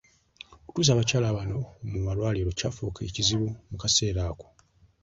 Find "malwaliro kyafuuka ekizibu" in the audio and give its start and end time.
2.05-3.47